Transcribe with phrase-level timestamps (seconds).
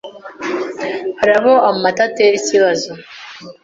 [1.19, 2.91] Hari abo amata atera ikibazo,